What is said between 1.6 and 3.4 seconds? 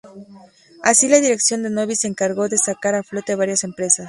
de Nobis se encargó de sacar a flote